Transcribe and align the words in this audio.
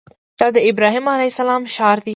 دا 0.39 0.47
د 0.55 0.57
ابراهیم 0.69 1.05
علیه 1.15 1.31
السلام 1.33 1.63
ښار 1.75 1.97
دی. 2.05 2.09